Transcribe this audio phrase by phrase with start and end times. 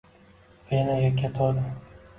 [0.71, 1.71] Venaga ketodi